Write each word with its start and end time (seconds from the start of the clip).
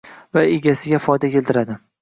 va 0.37 0.43
egasiga 0.55 1.03
foyda 1.05 1.33
keltiradi. 1.37 1.81